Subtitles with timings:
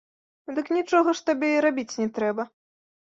[0.59, 2.47] Дык нічога ж табе і рабіць не трэба.